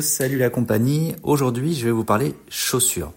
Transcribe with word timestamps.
Salut 0.00 0.38
la 0.38 0.48
compagnie. 0.48 1.14
Aujourd'hui, 1.22 1.74
je 1.74 1.84
vais 1.84 1.90
vous 1.90 2.04
parler 2.04 2.34
chaussures. 2.48 3.12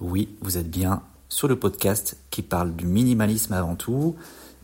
Oui, 0.00 0.28
vous 0.40 0.58
êtes 0.58 0.68
bien 0.68 1.02
sur 1.28 1.46
le 1.46 1.54
podcast 1.54 2.16
qui 2.30 2.42
parle 2.42 2.74
du 2.74 2.86
minimalisme 2.86 3.52
avant 3.52 3.76
tout 3.76 4.16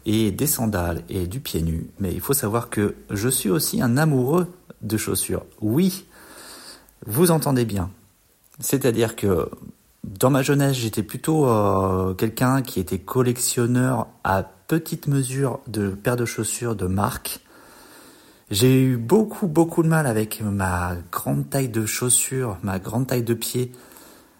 et 0.04 0.32
des 0.32 0.48
sandales 0.48 1.02
et 1.08 1.28
du 1.28 1.38
pied 1.38 1.62
nu. 1.62 1.86
Mais 2.00 2.12
il 2.12 2.20
faut 2.20 2.32
savoir 2.32 2.70
que 2.70 2.96
je 3.10 3.28
suis 3.28 3.50
aussi 3.50 3.80
un 3.80 3.96
amoureux 3.96 4.48
de 4.82 4.96
chaussures. 4.96 5.44
Oui, 5.60 6.06
vous 7.06 7.30
entendez 7.30 7.64
bien. 7.64 7.88
C'est-à-dire 8.58 9.14
que 9.14 9.48
dans 10.02 10.30
ma 10.30 10.42
jeunesse, 10.42 10.76
j'étais 10.76 11.04
plutôt 11.04 11.46
euh, 11.46 12.14
quelqu'un 12.14 12.62
qui 12.62 12.80
était 12.80 12.98
collectionneur 12.98 14.08
à 14.24 14.42
petite 14.42 15.06
mesure 15.06 15.60
de 15.68 15.90
paires 15.90 16.16
de 16.16 16.24
chaussures 16.24 16.74
de 16.74 16.86
marque 16.86 17.43
j'ai 18.50 18.82
eu 18.82 18.96
beaucoup, 18.96 19.46
beaucoup 19.46 19.82
de 19.82 19.88
mal 19.88 20.06
avec 20.06 20.42
ma 20.42 20.96
grande 21.10 21.48
taille 21.48 21.68
de 21.68 21.86
chaussures, 21.86 22.58
ma 22.62 22.78
grande 22.78 23.06
taille 23.06 23.22
de 23.22 23.34
pied, 23.34 23.72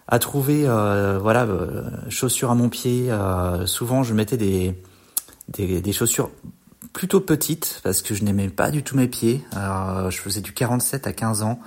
à 0.07 0.19
trouver, 0.19 0.67
euh, 0.67 1.17
voilà, 1.19 1.43
euh, 1.43 1.89
chaussures 2.09 2.51
à 2.51 2.55
mon 2.55 2.69
pied. 2.69 3.11
Euh, 3.11 3.65
souvent, 3.65 4.03
je 4.03 4.13
mettais 4.13 4.37
des, 4.37 4.79
des, 5.49 5.81
des, 5.81 5.93
chaussures 5.93 6.29
plutôt 6.93 7.19
petites 7.19 7.81
parce 7.83 8.01
que 8.01 8.13
je 8.13 8.23
n'aimais 8.23 8.49
pas 8.49 8.69
du 8.69 8.83
tout 8.83 8.95
mes 8.95 9.07
pieds. 9.07 9.43
je 9.53 10.17
faisais 10.17 10.41
du 10.41 10.53
47 10.53 11.07
à 11.07 11.13
15 11.13 11.41
ans. 11.41 11.59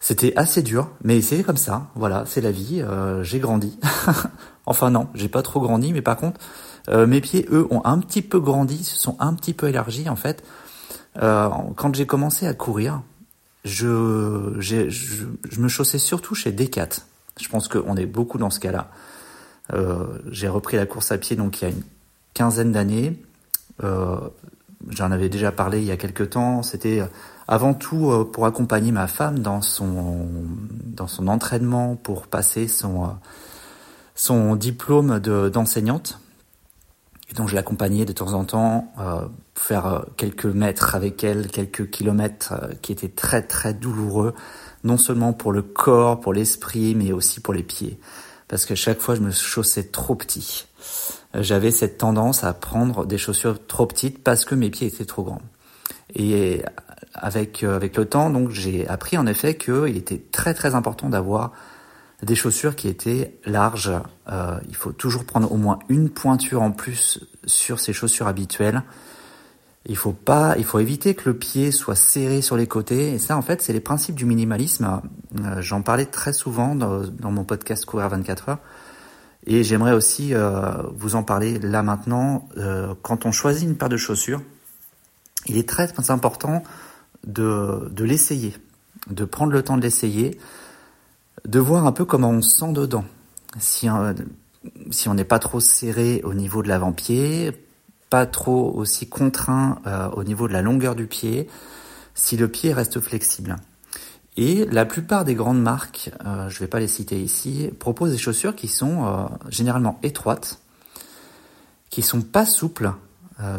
C'était 0.00 0.34
assez 0.34 0.62
dur, 0.62 0.90
mais 1.04 1.20
c'est 1.20 1.44
comme 1.44 1.56
ça. 1.56 1.90
Voilà, 1.94 2.24
c'est 2.26 2.40
la 2.40 2.50
vie. 2.50 2.82
j'ai 3.22 3.38
grandi. 3.38 3.78
enfin 4.66 4.90
non, 4.90 5.08
j'ai 5.14 5.28
pas 5.28 5.42
trop 5.42 5.60
grandi, 5.60 5.92
mais 5.92 6.02
par 6.02 6.16
contre, 6.16 6.40
mes 6.88 7.20
pieds, 7.20 7.46
eux, 7.52 7.68
ont 7.70 7.82
un 7.84 8.00
petit 8.00 8.22
peu 8.22 8.40
grandi, 8.40 8.82
se 8.82 8.98
sont 8.98 9.14
un 9.20 9.34
petit 9.34 9.54
peu 9.54 9.68
élargis 9.68 10.08
en 10.08 10.16
fait. 10.16 10.42
Euh, 11.20 11.48
quand 11.76 11.94
j'ai 11.94 12.06
commencé 12.06 12.46
à 12.46 12.54
courir, 12.54 13.02
je, 13.64 14.54
je, 14.58 14.88
je, 14.88 15.60
me 15.60 15.68
chaussais 15.68 15.98
surtout 15.98 16.34
chez 16.34 16.52
Decat. 16.52 16.88
Je 17.40 17.48
pense 17.48 17.68
qu'on 17.68 17.96
est 17.96 18.06
beaucoup 18.06 18.38
dans 18.38 18.50
ce 18.50 18.60
cas-là. 18.60 18.90
Euh, 19.72 20.18
j'ai 20.30 20.48
repris 20.48 20.76
la 20.76 20.86
course 20.86 21.12
à 21.12 21.18
pied 21.18 21.36
donc 21.36 21.60
il 21.60 21.64
y 21.64 21.68
a 21.68 21.70
une 21.70 21.82
quinzaine 22.34 22.72
d'années. 22.72 23.22
Euh, 23.84 24.16
J'en 24.88 25.12
avais 25.12 25.28
déjà 25.28 25.52
parlé 25.52 25.78
il 25.78 25.84
y 25.84 25.92
a 25.92 25.96
quelques 25.96 26.30
temps. 26.30 26.62
C'était 26.62 27.02
avant 27.46 27.72
tout 27.72 28.10
euh, 28.10 28.24
pour 28.24 28.46
accompagner 28.46 28.90
ma 28.90 29.06
femme 29.06 29.38
dans 29.38 29.62
son 29.62 30.26
dans 30.84 31.06
son 31.06 31.28
entraînement 31.28 31.94
pour 31.94 32.26
passer 32.26 32.66
son 32.66 33.10
son 34.14 34.56
diplôme 34.56 35.20
d'enseignante. 35.20 36.18
Donc 37.34 37.48
je 37.48 37.54
l'accompagnais 37.54 38.04
de 38.04 38.12
temps 38.12 38.34
en 38.34 38.44
temps, 38.44 38.92
euh, 38.98 39.26
faire 39.54 39.86
euh, 39.86 40.00
quelques 40.16 40.46
mètres 40.46 40.94
avec 40.94 41.24
elle, 41.24 41.48
quelques 41.48 41.90
kilomètres 41.90 42.52
euh, 42.52 42.72
qui 42.82 42.92
étaient 42.92 43.08
très 43.08 43.42
très 43.42 43.74
douloureux, 43.74 44.34
non 44.84 44.98
seulement 44.98 45.32
pour 45.32 45.52
le 45.52 45.62
corps, 45.62 46.20
pour 46.20 46.32
l'esprit, 46.32 46.94
mais 46.94 47.12
aussi 47.12 47.40
pour 47.40 47.54
les 47.54 47.62
pieds. 47.62 47.98
Parce 48.48 48.66
que 48.66 48.74
chaque 48.74 49.00
fois 49.00 49.14
je 49.14 49.20
me 49.20 49.30
chaussais 49.30 49.84
trop 49.84 50.14
petit. 50.14 50.66
Euh, 51.34 51.42
j'avais 51.42 51.70
cette 51.70 51.98
tendance 51.98 52.44
à 52.44 52.52
prendre 52.52 53.06
des 53.06 53.18
chaussures 53.18 53.66
trop 53.66 53.86
petites 53.86 54.22
parce 54.22 54.44
que 54.44 54.54
mes 54.54 54.70
pieds 54.70 54.88
étaient 54.88 55.06
trop 55.06 55.22
grands. 55.22 55.42
Et 56.14 56.62
avec 57.14 57.62
avec 57.62 57.96
le 57.96 58.04
temps, 58.04 58.28
donc 58.28 58.50
j'ai 58.50 58.86
appris 58.86 59.16
en 59.16 59.26
effet 59.26 59.56
qu'il 59.56 59.96
était 59.96 60.22
très 60.30 60.52
très 60.52 60.74
important 60.74 61.08
d'avoir 61.08 61.52
des 62.22 62.34
chaussures 62.34 62.76
qui 62.76 62.88
étaient 62.88 63.38
larges. 63.44 63.92
Euh, 64.28 64.58
il 64.68 64.76
faut 64.76 64.92
toujours 64.92 65.24
prendre 65.24 65.50
au 65.50 65.56
moins 65.56 65.80
une 65.88 66.08
pointure 66.08 66.62
en 66.62 66.70
plus 66.70 67.20
sur 67.44 67.80
ses 67.80 67.92
chaussures 67.92 68.28
habituelles. 68.28 68.82
Il 69.86 69.96
faut 69.96 70.12
pas, 70.12 70.54
il 70.58 70.64
faut 70.64 70.78
éviter 70.78 71.14
que 71.14 71.28
le 71.28 71.36
pied 71.36 71.72
soit 71.72 71.96
serré 71.96 72.40
sur 72.40 72.56
les 72.56 72.68
côtés. 72.68 73.14
Et 73.14 73.18
ça, 73.18 73.36
en 73.36 73.42
fait, 73.42 73.60
c'est 73.60 73.72
les 73.72 73.80
principes 73.80 74.14
du 74.14 74.24
minimalisme. 74.24 75.02
Euh, 75.40 75.60
j'en 75.60 75.82
parlais 75.82 76.06
très 76.06 76.32
souvent 76.32 76.76
dans, 76.76 77.30
mon 77.30 77.44
podcast 77.44 77.84
Courir 77.84 78.08
24 78.08 78.48
heures. 78.50 78.58
Et 79.44 79.64
j'aimerais 79.64 79.92
aussi 79.92 80.34
euh, 80.34 80.70
vous 80.94 81.16
en 81.16 81.24
parler 81.24 81.58
là 81.58 81.82
maintenant. 81.82 82.48
quand 83.02 83.26
on 83.26 83.32
choisit 83.32 83.68
une 83.68 83.76
paire 83.76 83.88
de 83.88 83.96
chaussures, 83.96 84.40
il 85.46 85.56
est 85.56 85.68
très 85.68 85.92
important 86.10 86.62
de, 87.26 87.88
de 87.90 88.04
l'essayer, 88.04 88.54
de 89.10 89.24
prendre 89.24 89.50
le 89.50 89.64
temps 89.64 89.76
de 89.76 89.82
l'essayer 89.82 90.38
de 91.46 91.58
voir 91.58 91.86
un 91.86 91.92
peu 91.92 92.04
comment 92.04 92.30
on 92.30 92.42
se 92.42 92.58
sent 92.58 92.72
dedans. 92.72 93.04
Si, 93.58 93.88
euh, 93.88 94.14
on 95.06 95.14
n'est 95.14 95.24
pas 95.24 95.38
trop 95.38 95.60
serré 95.60 96.20
au 96.24 96.34
niveau 96.34 96.62
de 96.62 96.68
l'avant-pied, 96.68 97.52
pas 98.10 98.26
trop 98.26 98.70
aussi 98.74 99.08
contraint 99.08 99.80
euh, 99.86 100.08
au 100.10 100.24
niveau 100.24 100.48
de 100.48 100.52
la 100.52 100.62
longueur 100.62 100.94
du 100.94 101.06
pied, 101.06 101.48
si 102.14 102.36
le 102.36 102.48
pied 102.48 102.72
reste 102.72 103.00
flexible. 103.00 103.56
Et 104.36 104.64
la 104.66 104.86
plupart 104.86 105.24
des 105.24 105.34
grandes 105.34 105.60
marques, 105.60 106.10
euh, 106.24 106.48
je 106.48 106.56
ne 106.56 106.60
vais 106.60 106.66
pas 106.68 106.80
les 106.80 106.88
citer 106.88 107.20
ici, 107.20 107.70
proposent 107.78 108.12
des 108.12 108.18
chaussures 108.18 108.54
qui 108.54 108.68
sont 108.68 109.28
généralement 109.48 109.98
étroites, 110.02 110.60
qui 111.90 112.02
sont 112.02 112.22
pas 112.22 112.46
souples. 112.46 112.92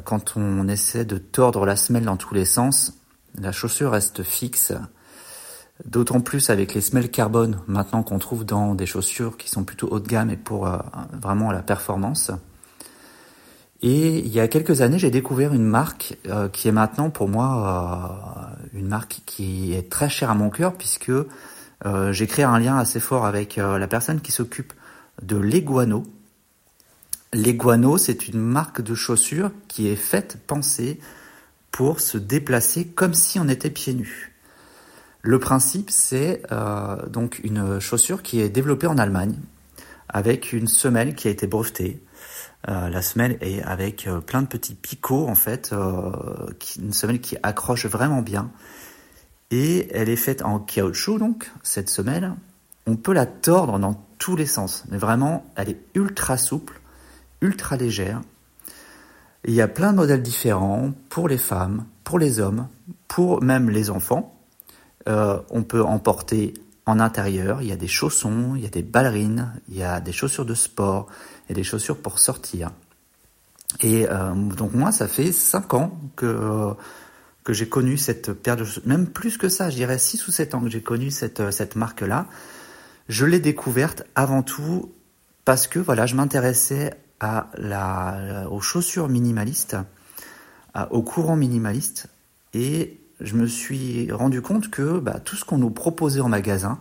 quand 0.06 0.38
on 0.38 0.68
essaie 0.68 1.06
de 1.06 1.18
tordre 1.18 1.66
la 1.66 1.76
semelle 1.76 2.06
dans 2.06 2.18
tous 2.18 2.34
les 2.34 2.46
sens, 2.46 2.94
la 3.40 3.52
chaussure 3.52 3.92
reste 3.92 4.24
fixe 4.24 4.74
D'autant 5.86 6.22
plus 6.22 6.50
avec 6.50 6.74
les 6.74 6.82
semelles 6.82 7.12
carbone 7.12 7.60
maintenant 7.68 8.04
qu'on 8.04 8.18
trouve 8.18 8.46
dans 8.46 8.74
des 8.74 8.86
chaussures 8.86 9.36
qui 9.36 9.50
sont 9.50 9.66
plutôt 9.66 9.90
haut 9.92 10.00
de 10.00 10.08
gamme 10.08 10.30
et 10.30 10.38
pour 10.38 10.66
euh, 10.66 10.78
vraiment 11.12 11.52
la 11.52 11.62
performance. 11.62 12.32
Et 13.82 14.20
il 14.20 14.30
y 14.30 14.40
a 14.40 14.48
quelques 14.48 14.80
années, 14.80 14.98
j'ai 14.98 15.12
découvert 15.12 15.54
une 15.54 15.66
marque 15.66 16.18
euh, 16.28 16.48
qui 16.48 16.70
est 16.70 16.72
maintenant 16.72 17.10
pour 17.10 17.28
moi 17.28 18.56
euh, 18.74 18.80
une 18.80 18.88
marque 18.88 19.24
qui 19.26 19.74
est 19.74 19.92
très 19.92 20.08
chère 20.08 20.32
à 20.32 20.36
mon 20.36 20.50
cœur 20.50 20.74
puisque 20.74 21.12
j'ai 22.12 22.28
créé 22.28 22.46
un 22.46 22.60
lien 22.60 22.78
assez 22.78 23.02
fort 23.02 23.26
avec 23.26 23.58
la 23.58 23.88
personne 23.90 24.22
qui 24.22 24.32
s'occupe 24.32 24.72
de 25.22 25.36
l'Eguano. 25.36 26.06
L'Eguano, 27.34 27.98
c'est 27.98 28.30
une 28.30 28.40
marque 28.40 28.80
de 28.80 28.96
chaussures 28.96 29.52
qui 29.68 29.90
est 29.90 29.98
faite, 29.98 30.38
pensée 30.48 31.02
pour 31.72 32.00
se 32.00 32.18
déplacer 32.18 32.88
comme 32.88 33.14
si 33.14 33.38
on 33.38 33.50
était 33.50 33.70
pieds 33.70 33.96
nus. 33.96 34.33
Le 35.26 35.40
principe, 35.40 35.90
c'est 35.90 36.44
euh, 36.52 37.08
donc 37.08 37.40
une 37.46 37.80
chaussure 37.80 38.24
qui 38.24 38.42
est 38.42 38.50
développée 38.50 38.88
en 38.88 38.98
Allemagne 38.98 39.40
avec 40.10 40.52
une 40.52 40.68
semelle 40.68 41.16
qui 41.16 41.30
a 41.30 41.32
été 41.32 41.48
brevetée. 41.48 42.04
Euh, 42.68 42.90
la 42.90 43.02
semelle 43.02 43.38
est 43.40 43.62
avec 43.64 44.06
euh, 44.06 44.20
plein 44.20 44.42
de 44.42 44.48
petits 44.48 44.76
picots 44.76 45.30
en 45.30 45.36
fait, 45.36 45.74
une 46.78 46.92
semelle 46.92 47.22
qui 47.22 47.38
accroche 47.42 47.86
vraiment 47.86 48.22
bien. 48.22 48.52
Et 49.50 49.88
elle 49.94 50.10
est 50.10 50.18
faite 50.18 50.42
en 50.42 50.60
caoutchouc 50.60 51.20
donc 51.20 51.50
cette 51.64 51.90
semelle. 51.90 52.34
On 52.86 52.98
peut 52.98 53.14
la 53.14 53.26
tordre 53.26 53.80
dans 53.80 54.06
tous 54.20 54.36
les 54.36 54.46
sens, 54.46 54.84
mais 54.90 54.98
vraiment, 54.98 55.46
elle 55.56 55.70
est 55.70 55.80
ultra 55.96 56.36
souple, 56.36 56.82
ultra 57.40 57.78
légère. 57.78 58.20
il 59.46 59.54
y 59.54 59.62
a 59.62 59.70
plein 59.70 59.94
de 59.94 59.98
modèles 59.98 60.22
différents 60.22 60.92
pour 61.08 61.30
les 61.30 61.38
femmes, 61.38 61.86
pour 62.04 62.20
les 62.20 62.42
hommes, 62.42 62.68
pour 63.08 63.42
même 63.42 63.70
les 63.70 63.90
enfants. 63.90 64.33
Euh, 65.08 65.40
on 65.50 65.64
peut 65.64 65.84
emporter 65.84 66.54
en 66.86 67.00
intérieur, 67.00 67.62
il 67.62 67.68
y 67.68 67.72
a 67.72 67.78
des 67.78 67.88
chaussons, 67.88 68.56
il 68.56 68.64
y 68.64 68.66
a 68.66 68.70
des 68.70 68.84
ballerines, 68.84 69.54
il 69.70 69.78
y 69.78 69.84
a 69.84 70.00
des 70.02 70.12
chaussures 70.12 70.46
de 70.46 70.54
sport, 70.54 71.08
il 71.46 71.50
y 71.50 71.54
a 71.54 71.56
des 71.56 71.64
chaussures 71.64 71.98
pour 71.98 72.20
sortir. 72.20 72.72
Et 73.82 74.08
euh, 74.10 74.34
donc 74.34 74.74
moi, 74.74 74.92
ça 74.92 75.08
fait 75.08 75.32
5 75.32 75.74
ans 75.74 76.00
que, 76.16 76.74
que 77.44 77.54
j'ai 77.54 77.68
connu 77.68 77.98
cette 77.98 78.34
paire 78.34 78.56
de 78.56 78.64
chaussures, 78.64 78.84
même 78.86 79.08
plus 79.08 79.38
que 79.38 79.50
ça, 79.50 79.70
je 79.70 79.76
dirais 79.76 79.98
6 79.98 80.28
ou 80.28 80.32
7 80.32 80.56
ans 80.56 80.62
que 80.62 80.70
j'ai 80.70 80.82
connu 80.82 81.10
cette, 81.12 81.52
cette 81.52 81.76
marque-là. 81.76 82.28
Je 83.10 83.26
l'ai 83.26 83.40
découverte 83.40 84.04
avant 84.16 84.44
tout 84.44 84.94
parce 85.46 85.68
que 85.68 85.80
voilà, 85.80 86.06
je 86.06 86.16
m'intéressais 86.16 86.94
à 87.20 87.50
la, 87.58 88.48
aux 88.50 88.62
chaussures 88.62 89.10
minimalistes, 89.10 89.78
au 90.90 91.04
courant 91.04 91.36
minimaliste, 91.36 92.08
et 92.54 93.00
je 93.20 93.36
me 93.36 93.48
suis 93.48 94.12
rendu 94.12 94.42
compte 94.42 94.70
que 94.70 95.00
bah, 95.00 95.20
tout 95.20 95.36
ce 95.36 95.46
qu'on 95.46 95.58
nous 95.58 95.70
proposait 95.70 96.22
en 96.22 96.30
magasin, 96.30 96.80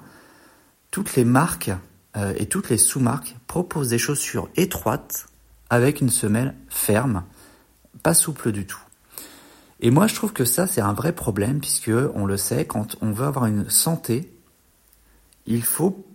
toutes 0.90 1.14
les 1.14 1.24
marques 1.24 1.70
euh, 2.16 2.34
et 2.36 2.46
toutes 2.46 2.68
les 2.68 2.78
sous-marques 2.78 3.36
proposent 3.46 3.88
des 3.88 3.98
chaussures 3.98 4.48
étroites 4.56 5.26
avec 5.70 6.00
une 6.00 6.10
semelle 6.10 6.54
ferme, 6.68 7.24
pas 8.02 8.14
souple 8.14 8.52
du 8.52 8.66
tout. 8.66 8.80
Et 9.80 9.90
moi, 9.90 10.06
je 10.06 10.14
trouve 10.14 10.32
que 10.32 10.44
ça, 10.44 10.66
c'est 10.66 10.80
un 10.80 10.92
vrai 10.92 11.12
problème 11.12 11.60
puisque 11.60 11.90
on 12.14 12.26
le 12.26 12.36
sait, 12.36 12.66
quand 12.66 12.96
on 13.00 13.12
veut 13.12 13.26
avoir 13.26 13.46
une 13.46 13.68
santé, 13.68 14.32
il 15.46 15.62
faut 15.62 16.06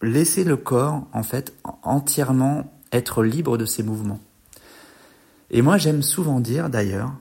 laisser 0.00 0.44
le 0.44 0.56
corps, 0.56 1.06
en 1.12 1.22
fait, 1.22 1.52
entièrement 1.82 2.72
être 2.92 3.22
libre 3.22 3.58
de 3.58 3.66
ses 3.66 3.82
mouvements. 3.82 4.20
Et 5.50 5.62
moi, 5.62 5.76
j'aime 5.76 6.02
souvent 6.02 6.40
dire, 6.40 6.70
d'ailleurs, 6.70 7.12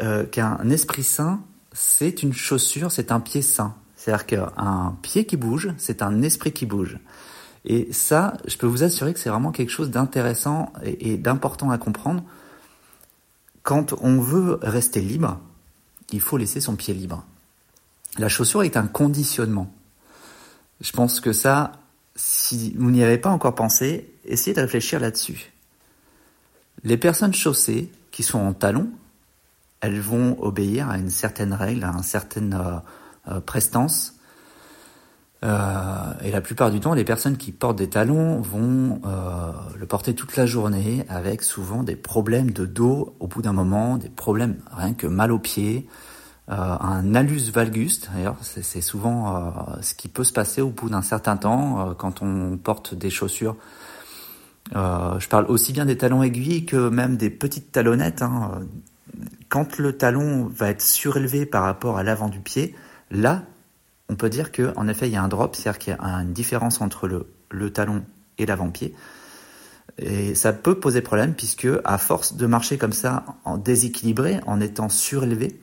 euh, 0.00 0.24
qu'un 0.24 0.68
esprit 0.70 1.04
sain, 1.04 1.40
c'est 1.72 2.22
une 2.22 2.32
chaussure, 2.32 2.90
c'est 2.90 3.12
un 3.12 3.20
pied 3.20 3.42
sain. 3.42 3.74
C'est-à-dire 3.96 4.26
qu'un 4.26 4.96
pied 5.02 5.26
qui 5.26 5.36
bouge, 5.36 5.72
c'est 5.78 6.02
un 6.02 6.22
esprit 6.22 6.52
qui 6.52 6.66
bouge. 6.66 6.98
Et 7.64 7.92
ça, 7.92 8.36
je 8.46 8.56
peux 8.56 8.66
vous 8.66 8.82
assurer 8.82 9.14
que 9.14 9.20
c'est 9.20 9.30
vraiment 9.30 9.52
quelque 9.52 9.70
chose 9.70 9.90
d'intéressant 9.90 10.72
et, 10.82 11.16
d'important 11.16 11.70
à 11.70 11.78
comprendre. 11.78 12.24
Quand 13.62 13.94
on 14.00 14.20
veut 14.20 14.58
rester 14.60 15.00
libre, 15.00 15.38
il 16.10 16.20
faut 16.20 16.36
laisser 16.36 16.60
son 16.60 16.74
pied 16.74 16.92
libre. 16.94 17.24
La 18.18 18.28
chaussure 18.28 18.64
est 18.64 18.76
un 18.76 18.88
conditionnement. 18.88 19.72
Je 20.80 20.90
pense 20.90 21.20
que 21.20 21.32
ça, 21.32 21.72
si 22.16 22.74
vous 22.76 22.90
n'y 22.90 23.04
avez 23.04 23.18
pas 23.18 23.30
encore 23.30 23.54
pensé, 23.54 24.12
essayez 24.24 24.54
de 24.54 24.60
réfléchir 24.60 24.98
là-dessus. 24.98 25.52
Les 26.82 26.96
personnes 26.96 27.32
chaussées 27.32 27.92
qui 28.10 28.24
sont 28.24 28.40
en 28.40 28.52
talons, 28.52 28.90
elles 29.82 30.00
vont 30.00 30.36
obéir 30.40 30.88
à 30.88 30.96
une 30.96 31.10
certaine 31.10 31.52
règle, 31.52 31.84
à 31.84 31.88
une 31.88 32.04
certaine 32.04 32.54
euh, 32.54 32.78
euh, 33.30 33.40
prestance. 33.40 34.14
Euh, 35.44 36.12
et 36.22 36.30
la 36.30 36.40
plupart 36.40 36.70
du 36.70 36.78
temps, 36.78 36.94
les 36.94 37.04
personnes 37.04 37.36
qui 37.36 37.50
portent 37.50 37.76
des 37.76 37.90
talons 37.90 38.40
vont 38.40 39.02
le 39.76 39.86
porter 39.86 40.14
toute 40.14 40.36
la 40.36 40.46
journée 40.46 41.04
avec 41.08 41.42
souvent 41.42 41.82
des 41.82 41.96
problèmes 41.96 42.52
de 42.52 42.64
dos 42.64 43.16
au 43.18 43.26
bout 43.26 43.42
d'un 43.42 43.52
moment, 43.52 43.96
des 43.96 44.08
problèmes 44.08 44.58
rien 44.70 44.94
que 44.94 45.08
mal 45.08 45.32
aux 45.32 45.40
pieds, 45.40 45.88
un 46.46 47.14
alus 47.16 47.50
valgus. 47.50 48.02
D'ailleurs, 48.02 48.36
c'est 48.40 48.80
souvent 48.80 49.66
ce 49.80 49.94
qui 49.94 50.06
peut 50.06 50.22
se 50.22 50.32
passer 50.32 50.60
au 50.60 50.70
bout 50.70 50.88
d'un 50.88 51.02
certain 51.02 51.36
temps 51.36 51.92
quand 51.98 52.22
on 52.22 52.56
porte 52.56 52.94
des 52.94 53.10
chaussures 53.10 53.56
je 54.72 55.28
parle 55.28 55.46
aussi 55.48 55.72
bien 55.72 55.86
des 55.86 55.98
talons 55.98 56.22
aiguilles 56.22 56.66
que 56.66 56.88
même 56.88 57.16
des 57.16 57.30
petites 57.30 57.72
talonnettes. 57.72 58.22
Hein. 58.22 58.62
Quand 59.48 59.78
le 59.78 59.96
talon 59.96 60.46
va 60.46 60.68
être 60.68 60.82
surélevé 60.82 61.46
par 61.46 61.62
rapport 61.64 61.98
à 61.98 62.02
l'avant 62.02 62.28
du 62.28 62.40
pied, 62.40 62.74
là, 63.10 63.42
on 64.08 64.16
peut 64.16 64.30
dire 64.30 64.52
qu'en 64.52 64.88
effet, 64.88 65.08
il 65.08 65.12
y 65.12 65.16
a 65.16 65.22
un 65.22 65.28
drop, 65.28 65.56
c'est-à-dire 65.56 65.78
qu'il 65.78 65.92
y 65.92 65.96
a 65.96 66.04
une 66.16 66.32
différence 66.32 66.80
entre 66.80 67.08
le, 67.08 67.26
le 67.50 67.72
talon 67.72 68.04
et 68.38 68.46
l'avant-pied. 68.46 68.94
Et 69.98 70.34
ça 70.34 70.52
peut 70.52 70.78
poser 70.78 71.02
problème 71.02 71.34
puisque, 71.34 71.68
à 71.84 71.98
force 71.98 72.34
de 72.34 72.46
marcher 72.46 72.78
comme 72.78 72.92
ça, 72.92 73.24
en 73.44 73.58
déséquilibré, 73.58 74.40
en 74.46 74.60
étant 74.60 74.88
surélevé, 74.88 75.60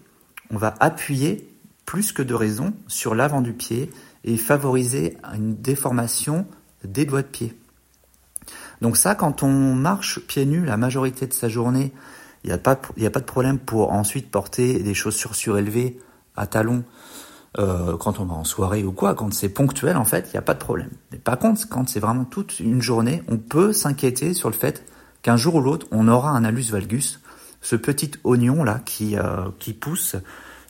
on 0.51 0.57
va 0.57 0.75
appuyer 0.79 1.49
plus 1.85 2.11
que 2.11 2.21
de 2.21 2.33
raison 2.33 2.73
sur 2.87 3.15
l'avant 3.15 3.41
du 3.41 3.53
pied 3.53 3.89
et 4.23 4.37
favoriser 4.37 5.17
une 5.33 5.55
déformation 5.55 6.45
des 6.83 7.05
doigts 7.05 7.23
de 7.23 7.27
pied. 7.27 7.57
Donc 8.81 8.97
ça, 8.97 9.15
quand 9.15 9.43
on 9.43 9.73
marche 9.73 10.19
pieds 10.19 10.45
nus 10.45 10.65
la 10.65 10.77
majorité 10.77 11.27
de 11.27 11.33
sa 11.33 11.49
journée, 11.49 11.91
il 12.43 12.47
n'y 12.47 12.53
a, 12.53 12.57
pas, 12.57 12.71
a 12.71 13.09
pas 13.09 13.19
de 13.19 13.25
problème 13.25 13.59
pour 13.59 13.91
ensuite 13.91 14.31
porter 14.31 14.81
des 14.81 14.93
chaussures 14.93 15.35
surélevées 15.35 15.99
à 16.35 16.47
talons 16.47 16.83
euh, 17.57 17.97
quand 17.97 18.19
on 18.19 18.25
va 18.25 18.35
en 18.35 18.43
soirée 18.43 18.83
ou 18.83 18.91
quoi. 18.91 19.15
Quand 19.15 19.33
c'est 19.33 19.49
ponctuel, 19.49 19.97
en 19.97 20.05
fait, 20.05 20.29
il 20.29 20.31
n'y 20.31 20.37
a 20.37 20.43
pas 20.43 20.53
de 20.53 20.59
problème. 20.59 20.91
Mais 21.11 21.17
par 21.17 21.37
contre, 21.37 21.67
quand 21.67 21.89
c'est 21.89 21.99
vraiment 21.99 22.25
toute 22.25 22.59
une 22.59 22.81
journée, 22.81 23.23
on 23.27 23.37
peut 23.37 23.73
s'inquiéter 23.73 24.33
sur 24.33 24.49
le 24.49 24.55
fait 24.55 24.85
qu'un 25.21 25.35
jour 25.35 25.55
ou 25.55 25.61
l'autre, 25.61 25.87
on 25.91 26.07
aura 26.07 26.31
un 26.31 26.43
alus 26.43 26.71
valgus, 26.71 27.19
ce 27.61 27.75
petit 27.75 28.11
oignon 28.23 28.63
là 28.63 28.79
qui, 28.85 29.17
euh, 29.17 29.49
qui 29.59 29.73
pousse 29.73 30.15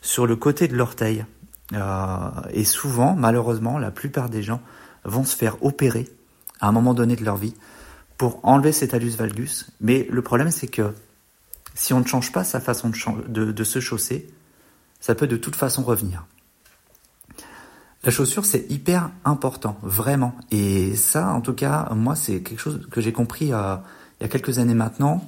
sur 0.01 0.25
le 0.25 0.35
côté 0.35 0.67
de 0.67 0.75
l'orteil. 0.75 1.25
Euh, 1.73 2.29
et 2.51 2.63
souvent, 2.63 3.13
malheureusement, 3.15 3.77
la 3.77 3.91
plupart 3.91 4.29
des 4.29 4.41
gens 4.41 4.61
vont 5.03 5.23
se 5.23 5.35
faire 5.35 5.63
opérer 5.63 6.09
à 6.61 6.67
un 6.67 6.71
moment 6.71 6.93
donné 6.93 7.15
de 7.15 7.23
leur 7.23 7.37
vie 7.37 7.53
pour 8.17 8.39
enlever 8.43 8.71
cet 8.71 8.93
alus 8.93 9.15
valgus. 9.17 9.69
Mais 9.81 10.07
le 10.09 10.21
problème, 10.21 10.49
c'est 10.49 10.67
que 10.67 10.93
si 11.79 11.93
on 11.93 12.01
ne 12.01 12.05
change 12.05 12.33
pas 12.33 12.43
sa 12.43 12.59
façon 12.59 12.91
de, 13.29 13.63
se 13.63 13.79
chausser, 13.79 14.27
ça 14.99 15.15
peut 15.15 15.27
de 15.27 15.37
toute 15.37 15.55
façon 15.55 15.81
revenir. 15.81 16.25
La 18.03 18.11
chaussure, 18.11 18.43
c'est 18.43 18.69
hyper 18.69 19.11
important, 19.23 19.77
vraiment. 19.81 20.35
Et 20.51 20.97
ça, 20.97 21.29
en 21.29 21.39
tout 21.39 21.53
cas, 21.53 21.87
moi, 21.95 22.17
c'est 22.17 22.41
quelque 22.41 22.59
chose 22.59 22.85
que 22.91 22.99
j'ai 22.99 23.13
compris 23.13 23.53
euh, 23.53 23.77
il 24.19 24.23
y 24.23 24.25
a 24.25 24.27
quelques 24.27 24.59
années 24.59 24.73
maintenant. 24.73 25.25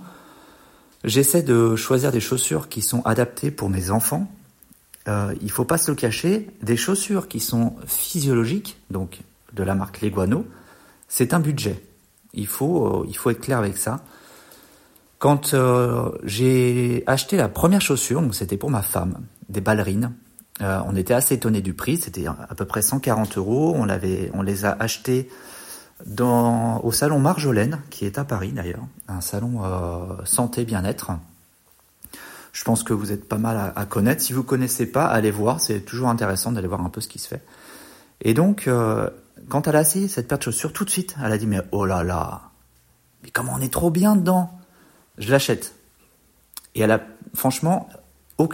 J'essaie 1.06 1.42
de 1.42 1.78
choisir 1.78 2.12
des 2.12 2.20
chaussures 2.20 2.68
qui 2.68 2.82
sont 2.82 3.02
adaptées 3.04 3.50
pour 3.50 3.70
mes 3.70 3.90
enfants. 3.90 4.30
Euh, 5.08 5.34
il 5.42 5.52
faut 5.52 5.66
pas 5.66 5.78
se 5.78 5.90
le 5.90 5.96
cacher, 5.96 6.50
des 6.62 6.76
chaussures 6.76 7.30
qui 7.30 7.40
sont 7.40 7.78
physiologiques, 7.88 8.78
donc 8.90 9.22
de 9.54 9.64
la 9.64 9.74
marque 9.74 10.02
Leguano, 10.02 10.46
c'est 11.08 11.34
un 11.34 11.40
budget. 11.40 11.82
Il 12.34 12.48
faut, 12.48 13.04
euh, 13.04 13.06
il 13.08 13.16
faut 13.16 13.30
être 13.30 13.40
clair 13.40 13.58
avec 13.58 13.78
ça. 13.78 14.04
Quand 15.22 15.54
euh, 15.54 16.10
j'ai 16.24 17.04
acheté 17.06 17.38
la 17.38 17.48
première 17.48 17.80
chaussure, 17.80 18.24
c'était 18.34 18.58
pour 18.58 18.72
ma 18.72 18.82
femme, 18.82 19.20
des 19.50 19.62
ballerines, 19.62 20.14
euh, 20.62 20.80
on 20.88 20.96
était 20.96 21.14
assez 21.14 21.36
étonnés 21.36 21.62
du 21.62 21.76
prix, 21.76 21.98
c'était 21.98 22.26
à 22.26 22.56
peu 22.58 22.66
près 22.66 22.82
140 22.82 23.38
euros. 23.38 23.76
On, 23.78 24.42
les 24.42 24.66
a 24.66 24.76
achetées 24.80 25.30
au 26.18 26.92
salon 26.92 27.20
Marjolaine, 27.20 27.82
qui 27.92 28.08
est 28.08 28.18
à 28.18 28.24
Paris 28.24 28.52
d'ailleurs, 28.52 28.82
un 29.08 29.22
salon 29.22 29.62
santé 30.26 30.66
bien-être. 30.66 31.12
Je 32.52 32.64
pense 32.64 32.82
que 32.82 32.94
vous 32.94 33.12
êtes 33.12 33.30
pas 33.30 33.38
mal 33.38 33.58
à, 33.58 33.74
à 33.76 33.86
connaître. 33.86 34.24
Si 34.24 34.34
vous 34.34 34.42
connaissez 34.42 34.88
pas, 34.88 35.06
allez 35.06 35.30
voir, 35.30 35.62
c'est 35.62 35.82
toujours 35.82 36.10
intéressant 36.10 36.52
d'aller 36.52 36.68
voir 36.68 36.82
un 36.82 36.90
peu 36.90 37.00
ce 37.00 37.08
qui 37.08 37.20
se 37.20 37.28
fait. 37.28 37.44
Et 38.22 38.34
donc, 38.34 38.68
quand 39.50 39.68
elle 39.68 39.76
a 39.76 39.82
essayé 39.82 40.08
cette 40.08 40.28
paire 40.28 40.40
de 40.40 40.44
chaussures, 40.46 40.74
tout 40.74 40.84
de 40.84 40.90
suite, 40.90 41.16
elle 41.24 41.32
a 41.32 41.38
dit 41.38 41.46
mais 41.46 41.62
oh 41.72 41.86
là 41.86 42.04
là, 42.04 42.42
mais 43.24 43.30
comment 43.30 43.54
on 43.56 43.62
est 43.62 43.72
trop 43.72 43.92
bien 43.92 44.16
dedans? 44.16 44.58
Je 45.18 45.32
l'achète. 45.32 45.76
Et 46.76 46.82
elle 46.82 46.92
a, 46.92 47.02
franchement, 47.34 47.90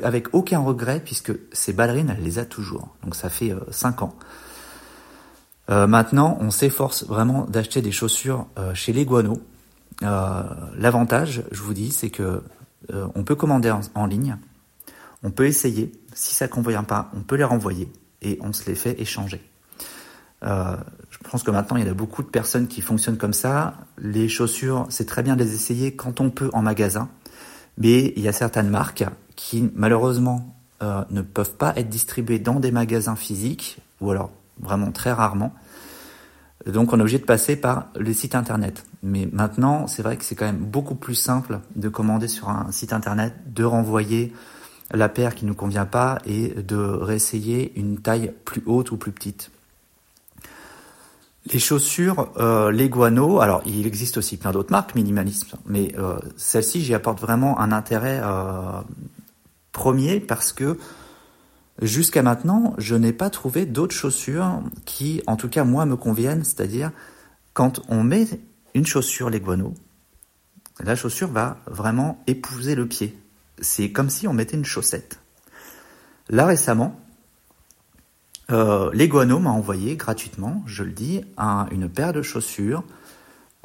avec 0.04 0.33
aucun 0.33 0.59
regret, 0.59 1.01
puisque 1.04 1.31
ces 1.51 1.74
ballerines, 1.74 2.13
elle 2.15 2.24
les 2.24 2.39
a 2.39 2.45
toujours. 2.45 2.95
Donc 3.04 3.15
ça 3.15 3.30
fait 3.30 3.54
5 3.71 4.01
euh, 4.01 4.06
ans. 4.06 4.15
Euh, 5.69 5.88
maintenant, 5.88 6.38
on 6.39 6.50
s'efforce 6.50 7.06
vraiment 7.06 7.45
d'acheter 7.45 7.81
des 7.81 7.92
chaussures 7.92 8.48
euh, 8.57 8.74
chez 8.74 8.94
les 8.94 9.06
Guano. 9.06 9.42
L'avantage, 10.01 11.44
je 11.51 11.62
vous 11.62 11.74
dis, 11.74 11.92
c'est 11.92 12.12
que 12.12 12.44
on 12.94 13.24
peut 13.24 13.36
commander 13.36 13.74
en, 13.95 14.06
ligne, 14.06 14.38
on 15.24 15.31
peut 15.31 15.48
essayer. 15.48 15.92
Si 16.13 16.36
ça 16.36 16.48
convient 16.48 16.83
pas, 16.83 17.09
on 17.15 17.21
peut 17.21 17.36
les 17.36 17.44
renvoyer 17.44 17.92
et 18.21 18.38
on 18.42 18.54
se 18.54 18.68
les 18.68 18.75
fait 18.75 19.01
échanger. 19.01 19.42
Je 21.23 21.29
pense 21.29 21.43
que 21.43 21.51
maintenant, 21.51 21.77
il 21.77 21.85
y 21.85 21.89
a 21.89 21.93
beaucoup 21.93 22.23
de 22.23 22.27
personnes 22.27 22.67
qui 22.67 22.81
fonctionnent 22.81 23.17
comme 23.17 23.33
ça. 23.33 23.73
Les 23.97 24.29
chaussures, 24.29 24.85
c'est 24.89 25.05
très 25.05 25.23
bien 25.23 25.35
de 25.35 25.43
les 25.43 25.53
essayer 25.53 25.95
quand 25.95 26.21
on 26.21 26.29
peut 26.29 26.49
en 26.53 26.61
magasin, 26.61 27.09
mais 27.77 28.13
il 28.15 28.21
y 28.21 28.27
a 28.27 28.33
certaines 28.33 28.69
marques 28.69 29.03
qui, 29.35 29.69
malheureusement, 29.75 30.56
euh, 30.83 31.03
ne 31.09 31.21
peuvent 31.21 31.56
pas 31.56 31.73
être 31.75 31.89
distribuées 31.89 32.39
dans 32.39 32.59
des 32.59 32.71
magasins 32.71 33.15
physiques, 33.15 33.80
ou 33.99 34.11
alors 34.11 34.31
vraiment 34.59 34.92
très 34.92 35.11
rarement. 35.11 35.53
Donc 36.65 36.92
on 36.92 36.97
est 36.97 37.01
obligé 37.01 37.19
de 37.19 37.25
passer 37.25 37.56
par 37.56 37.87
le 37.95 38.13
site 38.13 38.35
internet. 38.35 38.83
Mais 39.03 39.27
maintenant, 39.31 39.87
c'est 39.87 40.01
vrai 40.01 40.18
que 40.18 40.25
c'est 40.25 40.35
quand 40.35 40.45
même 40.45 40.57
beaucoup 40.57 40.95
plus 40.95 41.15
simple 41.15 41.59
de 41.75 41.89
commander 41.89 42.27
sur 42.27 42.49
un 42.49 42.71
site 42.71 42.94
internet, 42.94 43.33
de 43.53 43.63
renvoyer 43.63 44.33
la 44.92 45.09
paire 45.09 45.35
qui 45.35 45.45
ne 45.45 45.49
nous 45.49 45.56
convient 45.56 45.85
pas 45.85 46.18
et 46.25 46.49
de 46.49 46.77
réessayer 46.77 47.77
une 47.80 47.99
taille 47.99 48.33
plus 48.45 48.63
haute 48.65 48.92
ou 48.92 48.97
plus 48.97 49.11
petite. 49.11 49.51
Les 51.54 51.59
chaussures 51.59 52.30
euh, 52.37 52.71
Leguano, 52.71 53.39
alors 53.39 53.61
il 53.66 53.85
existe 53.87 54.18
aussi 54.18 54.35
plein 54.37 54.51
d'autres 54.51 54.71
marques 54.71 54.95
minimalisme, 54.95 55.57
mais 55.66 55.94
euh, 55.97 56.19
celle-ci 56.35 56.81
j'y 56.81 56.94
apporte 56.94 57.21
vraiment 57.21 57.59
un 57.59 57.71
intérêt 57.71 58.19
euh, 58.21 58.81
premier 59.71 60.19
parce 60.19 60.51
que 60.51 60.77
jusqu'à 61.81 62.21
maintenant 62.21 62.73
je 62.77 62.95
n'ai 62.95 63.13
pas 63.13 63.30
trouvé 63.30 63.66
d'autres 63.66 63.95
chaussures 63.95 64.61
qui, 64.83 65.21
en 65.25 65.37
tout 65.37 65.47
cas 65.47 65.63
moi, 65.63 65.85
me 65.85 65.95
conviennent. 65.95 66.44
C'est-à-dire 66.44 66.92
quand 67.54 67.81
on 67.87 68.04
met 68.04 68.27
une 68.73 68.85
chaussure 68.85 69.30
Leguano, 69.30 69.73
la 70.83 70.95
chaussure 70.95 71.30
va 71.30 71.59
vraiment 71.66 72.21
épouser 72.27 72.75
le 72.75 72.87
pied. 72.87 73.18
C'est 73.61 73.92
comme 73.92 74.09
si 74.09 74.27
on 74.27 74.33
mettait 74.33 74.57
une 74.57 74.66
chaussette. 74.66 75.19
Là 76.30 76.45
récemment, 76.45 76.99
euh, 78.51 78.89
Leguano 78.94 79.39
m'a 79.39 79.49
envoyé 79.51 79.95
gratuitement, 79.95 80.63
je 80.66 80.83
le 80.83 80.92
dis, 80.92 81.21
une 81.71 81.89
paire 81.89 82.13
de 82.13 82.21
chaussures. 82.21 82.83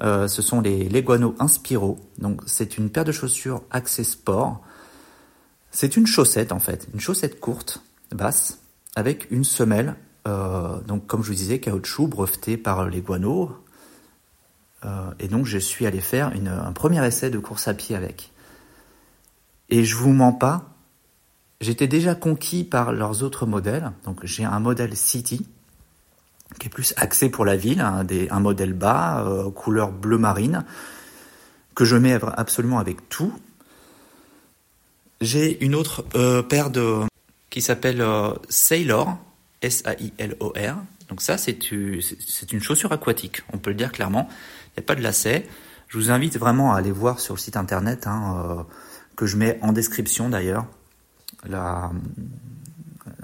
Euh, 0.00 0.26
ce 0.26 0.42
sont 0.42 0.60
les 0.60 0.88
Leguano 0.88 1.34
Inspiro. 1.38 1.98
Donc 2.18 2.42
c'est 2.46 2.78
une 2.78 2.90
paire 2.90 3.04
de 3.04 3.12
chaussures 3.12 3.62
axée 3.70 4.04
sport. 4.04 4.62
C'est 5.70 5.96
une 5.96 6.06
chaussette 6.06 6.52
en 6.52 6.58
fait, 6.58 6.88
une 6.92 7.00
chaussette 7.00 7.40
courte, 7.40 7.82
basse, 8.10 8.58
avec 8.96 9.30
une 9.30 9.44
semelle. 9.44 9.94
Euh, 10.26 10.80
donc 10.80 11.06
comme 11.06 11.22
je 11.22 11.28
vous 11.28 11.34
disais, 11.34 11.60
caoutchouc 11.60 12.08
breveté 12.08 12.56
par 12.56 12.88
Leguano. 12.88 13.52
Euh, 14.84 15.10
et 15.20 15.28
donc 15.28 15.46
je 15.46 15.58
suis 15.58 15.86
allé 15.86 16.00
faire 16.00 16.32
un 16.46 16.72
premier 16.72 17.06
essai 17.06 17.30
de 17.30 17.38
course 17.38 17.68
à 17.68 17.74
pied 17.74 17.94
avec. 17.94 18.32
Et 19.70 19.84
je 19.84 19.96
vous 19.96 20.12
mens 20.12 20.32
pas, 20.32 20.71
J'étais 21.62 21.86
déjà 21.86 22.16
conquis 22.16 22.64
par 22.64 22.92
leurs 22.92 23.22
autres 23.22 23.46
modèles. 23.46 23.92
Donc 24.04 24.26
j'ai 24.26 24.44
un 24.44 24.58
modèle 24.58 24.96
City 24.96 25.46
qui 26.58 26.66
est 26.66 26.70
plus 26.70 26.92
axé 26.96 27.30
pour 27.30 27.44
la 27.44 27.56
ville, 27.56 27.80
un, 27.80 28.04
un 28.04 28.40
modèle 28.40 28.72
bas, 28.72 29.24
euh, 29.24 29.48
couleur 29.48 29.92
bleu 29.92 30.18
marine, 30.18 30.64
que 31.76 31.84
je 31.84 31.96
mets 31.96 32.18
absolument 32.36 32.80
avec 32.80 33.08
tout. 33.08 33.32
J'ai 35.20 35.64
une 35.64 35.76
autre 35.76 36.04
euh, 36.16 36.42
paire 36.42 36.68
de 36.68 37.02
qui 37.48 37.60
s'appelle 37.60 38.00
euh, 38.00 38.34
Sailor, 38.48 39.16
S-A-I-L-O-R. 39.62 40.76
Donc 41.08 41.22
ça, 41.22 41.38
c'est 41.38 41.70
une 41.70 42.60
chaussure 42.60 42.90
aquatique, 42.90 43.42
on 43.52 43.58
peut 43.58 43.70
le 43.70 43.76
dire 43.76 43.92
clairement. 43.92 44.28
Il 44.70 44.80
n'y 44.80 44.84
a 44.84 44.86
pas 44.86 44.96
de 44.96 45.02
lacet. 45.02 45.46
Je 45.86 45.96
vous 45.96 46.10
invite 46.10 46.36
vraiment 46.38 46.74
à 46.74 46.78
aller 46.78 46.90
voir 46.90 47.20
sur 47.20 47.34
le 47.34 47.38
site 47.38 47.56
internet, 47.56 48.08
hein, 48.08 48.66
que 49.14 49.26
je 49.26 49.36
mets 49.36 49.60
en 49.62 49.70
description 49.70 50.28
d'ailleurs 50.28 50.66
la, 51.48 51.90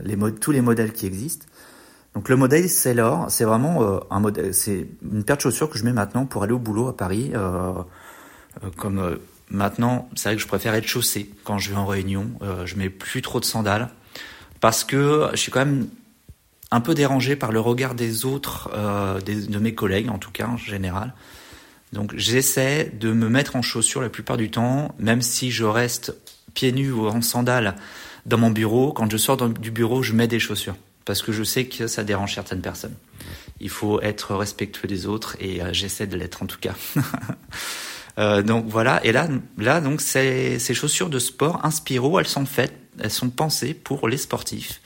les 0.03 0.17
tous 0.41 0.51
les 0.51 0.61
modèles 0.61 0.93
qui 0.93 1.07
existent. 1.07 1.47
Donc 2.15 2.29
le 2.29 2.37
modèle 2.37 2.69
Sailor, 2.69 3.31
c'est 3.31 3.45
vraiment 3.45 3.83
euh, 3.83 4.01
un 4.11 4.21
modèle, 4.21 4.55
c'est 4.55 4.89
une 5.03 5.25
paire 5.25 5.37
de 5.37 5.43
chaussures 5.43 5.71
que 5.71 5.79
je 5.79 5.85
mets 5.85 5.93
maintenant 5.93 6.27
pour 6.27 6.43
aller 6.43 6.53
au 6.53 6.59
boulot 6.59 6.89
à 6.89 6.97
Paris. 6.97 7.31
Euh, 7.35 7.73
euh, 8.65 8.71
comme 8.77 9.19
maintenant, 9.51 10.09
c'est 10.17 10.31
vrai 10.31 10.37
que 10.37 10.43
je 10.43 10.49
préfère 10.49 10.75
être 10.75 10.87
chaussé 10.87 11.31
quand 11.45 11.59
je 11.59 11.71
vais 11.71 11.77
en 11.77 11.87
réunion. 11.87 12.31
je 12.65 12.77
mets 12.77 12.91
plus 12.91 13.23
trop 13.23 13.41
de 13.41 13.45
sandales 13.45 13.89
parce 14.61 14.85
que 14.85 15.29
je 15.33 15.37
suis 15.37 15.53
quand 15.53 15.65
même 15.65 15.87
un 16.71 16.81
peu 16.81 16.95
dérangé 16.95 17.37
par 17.37 17.53
le 17.53 17.61
regard 17.61 17.95
des 17.95 18.25
autres, 18.25 18.71
de 19.25 19.59
mes 19.59 19.75
collègues 19.75 20.11
en 20.11 20.19
tout 20.19 20.33
cas 20.33 20.49
en 20.49 20.57
général. 20.57 21.15
Donc 21.93 22.15
j'essaie 22.17 22.93
de 22.93 23.13
me 23.13 23.29
mettre 23.29 23.57
en 23.57 23.63
chaussures 23.63 24.03
la 24.03 24.11
plupart 24.11 24.37
du 24.37 24.51
temps, 24.51 24.95
même 24.99 25.23
si 25.23 25.51
je 25.51 25.65
reste 25.65 26.15
pieds 26.59 26.73
nus 26.73 26.91
ou 26.91 27.07
en 27.07 27.23
sandales 27.23 27.77
dans 28.27 28.37
mon 28.37 28.51
bureau. 28.51 28.93
Quand 28.93 29.09
je 29.09 29.17
sors 29.17 29.37
du 29.37 29.71
bureau, 29.71 30.03
je 30.03 30.13
mets 30.13 30.27
des 30.27 30.41
chaussures 30.41 30.75
parce 31.05 31.23
que 31.23 31.31
je 31.31 31.45
sais 31.45 31.67
que 31.67 31.87
ça 31.87 32.03
dérange 32.03 32.35
certaines 32.35 32.61
personnes. 32.61 32.97
Il 33.61 33.71
faut 33.71 34.01
être 34.01 34.35
respectueux 34.35 34.89
des 34.89 35.07
autres 35.07 35.37
et 35.39 35.63
euh, 35.63 35.73
j'essaie 35.73 36.09
de 36.09 36.17
l'être 36.17 36.43
en 36.43 36.47
tout 36.47 36.59
cas. 36.59 36.75
euh, 38.19 38.43
donc 38.43 38.67
voilà, 38.67 39.01
et 39.05 39.13
là, 39.13 39.29
là 39.57 39.81
donc 39.81 40.01
ces, 40.01 40.59
ces 40.59 40.75
chaussures 40.75 41.11
de 41.11 41.21
sport 41.21 41.65
Inspiro, 41.65 42.19
elles 42.19 42.27
sont 42.27 42.45
faites, 42.45 42.75
elles 42.99 43.13
sont 43.13 43.31
pensées 43.31 43.73
pour 43.73 44.09
les 44.09 44.19
sportifs, 44.19 44.81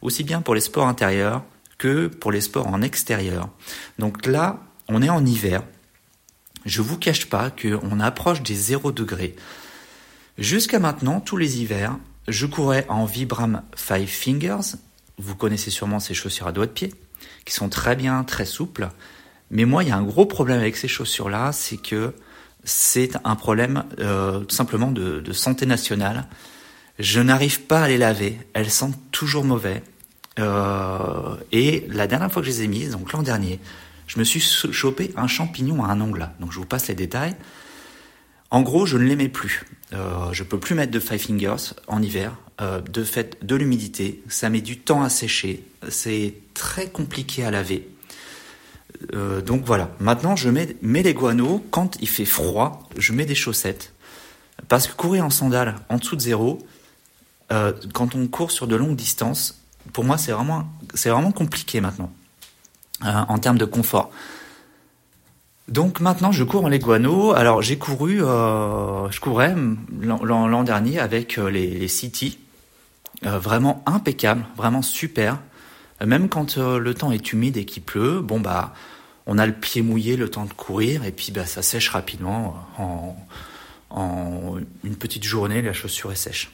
aussi 0.00 0.24
bien 0.24 0.40
pour 0.40 0.54
les 0.54 0.62
sports 0.62 0.88
intérieurs 0.88 1.42
que 1.76 2.06
pour 2.06 2.32
les 2.32 2.40
sports 2.40 2.68
en 2.68 2.80
extérieur. 2.80 3.50
Donc 3.98 4.24
là, 4.24 4.60
on 4.88 5.02
est 5.02 5.10
en 5.10 5.26
hiver. 5.26 5.62
Je 6.64 6.80
vous 6.80 6.96
cache 6.96 7.26
pas 7.26 7.50
qu'on 7.50 8.00
approche 8.00 8.42
des 8.42 8.54
0 8.54 8.92
degrés. 8.92 9.36
Jusqu'à 10.38 10.78
maintenant, 10.78 11.18
tous 11.18 11.36
les 11.36 11.60
hivers, 11.60 11.98
je 12.28 12.46
courais 12.46 12.86
en 12.88 13.06
Vibram 13.06 13.62
Five 13.74 14.06
Fingers, 14.06 14.76
vous 15.18 15.34
connaissez 15.34 15.70
sûrement 15.70 15.98
ces 15.98 16.14
chaussures 16.14 16.46
à 16.46 16.52
doigts 16.52 16.66
de 16.66 16.70
pied, 16.70 16.94
qui 17.44 17.52
sont 17.52 17.68
très 17.68 17.96
bien, 17.96 18.22
très 18.22 18.44
souples. 18.44 18.88
Mais 19.50 19.64
moi, 19.64 19.82
il 19.82 19.88
y 19.88 19.92
a 19.92 19.96
un 19.96 20.04
gros 20.04 20.26
problème 20.26 20.60
avec 20.60 20.76
ces 20.76 20.86
chaussures-là, 20.86 21.50
c'est 21.50 21.76
que 21.76 22.14
c'est 22.62 23.16
un 23.24 23.34
problème 23.34 23.82
euh, 23.98 24.40
tout 24.44 24.54
simplement 24.54 24.92
de, 24.92 25.18
de, 25.18 25.32
santé 25.32 25.66
nationale. 25.66 26.28
Je 27.00 27.18
n'arrive 27.18 27.62
pas 27.62 27.82
à 27.82 27.88
les 27.88 27.98
laver, 27.98 28.38
elles 28.52 28.70
sentent 28.70 28.98
toujours 29.10 29.42
mauvais. 29.42 29.82
Euh, 30.38 31.34
et 31.50 31.84
la 31.88 32.06
dernière 32.06 32.30
fois 32.30 32.42
que 32.42 32.46
je 32.46 32.52
les 32.52 32.62
ai 32.62 32.68
mises, 32.68 32.92
donc 32.92 33.12
l'an 33.12 33.24
dernier, 33.24 33.58
je 34.06 34.20
me 34.20 34.24
suis 34.24 34.40
chopé 34.40 35.12
un 35.16 35.26
champignon 35.26 35.84
à 35.84 35.88
un 35.88 36.00
ongle. 36.00 36.30
Donc 36.38 36.52
je 36.52 36.60
vous 36.60 36.66
passe 36.66 36.86
les 36.86 36.94
détails. 36.94 37.34
En 38.50 38.62
gros, 38.62 38.86
je 38.86 38.96
ne 38.96 39.04
les 39.04 39.16
mets 39.16 39.28
plus. 39.28 39.64
Euh, 39.92 40.32
je 40.32 40.42
peux 40.42 40.58
plus 40.58 40.74
mettre 40.74 40.92
de 40.92 41.00
Five 41.00 41.18
Fingers 41.18 41.74
en 41.86 42.02
hiver. 42.02 42.36
Euh, 42.60 42.80
de 42.80 43.04
fait, 43.04 43.44
de 43.46 43.54
l'humidité, 43.54 44.20
ça 44.28 44.50
met 44.50 44.60
du 44.60 44.78
temps 44.78 45.02
à 45.02 45.08
sécher. 45.08 45.64
C'est 45.88 46.34
très 46.54 46.88
compliqué 46.88 47.44
à 47.44 47.50
laver. 47.50 47.88
Euh, 49.14 49.40
donc 49.40 49.64
voilà. 49.64 49.90
Maintenant, 50.00 50.34
je 50.34 50.48
mets, 50.50 50.76
mets 50.82 51.04
les 51.04 51.14
guano 51.14 51.64
quand 51.70 51.96
il 52.00 52.08
fait 52.08 52.24
froid. 52.24 52.88
Je 52.96 53.12
mets 53.12 53.26
des 53.26 53.36
chaussettes 53.36 53.92
parce 54.66 54.88
que 54.88 54.94
courir 54.94 55.24
en 55.24 55.30
sandales 55.30 55.76
en 55.88 55.98
dessous 55.98 56.16
de 56.16 56.20
zéro, 56.20 56.66
euh, 57.52 57.72
quand 57.92 58.16
on 58.16 58.26
court 58.26 58.50
sur 58.50 58.66
de 58.66 58.74
longues 58.74 58.96
distances, 58.96 59.60
pour 59.92 60.02
moi, 60.02 60.18
c'est 60.18 60.32
vraiment, 60.32 60.68
c'est 60.94 61.10
vraiment 61.10 61.32
compliqué 61.32 61.80
maintenant 61.80 62.12
en 63.00 63.38
termes 63.38 63.58
de 63.58 63.64
confort. 63.64 64.10
Donc 65.68 66.00
maintenant, 66.00 66.32
je 66.32 66.44
cours 66.44 66.64
en 66.64 66.68
Leguano. 66.68 67.32
Alors 67.32 67.60
j'ai 67.60 67.76
couru, 67.76 68.22
euh, 68.22 69.10
je 69.10 69.20
courais 69.20 69.54
l'an 70.00 70.62
dernier 70.64 70.98
avec 70.98 71.38
euh, 71.38 71.50
les, 71.50 71.66
les 71.66 71.88
City, 71.88 72.38
euh, 73.26 73.38
vraiment 73.38 73.82
impeccable, 73.86 74.44
vraiment 74.56 74.82
super. 74.82 75.38
Même 76.04 76.28
quand 76.28 76.56
le 76.56 76.94
temps 76.94 77.10
est 77.10 77.32
humide 77.32 77.56
et 77.56 77.64
qu'il 77.64 77.82
pleut, 77.82 78.20
bon 78.20 78.38
bah, 78.38 78.72
on 79.26 79.36
a 79.36 79.46
le 79.46 79.52
pied 79.52 79.82
mouillé, 79.82 80.16
le 80.16 80.30
temps 80.30 80.44
de 80.44 80.52
courir, 80.52 81.04
et 81.04 81.10
puis 81.10 81.32
bah 81.32 81.44
ça 81.44 81.60
sèche 81.60 81.88
rapidement 81.88 82.54
en, 82.78 83.16
en 83.90 84.54
une 84.84 84.94
petite 84.94 85.24
journée, 85.24 85.60
la 85.60 85.72
chaussure 85.72 86.12
est 86.12 86.16
sèche. 86.16 86.52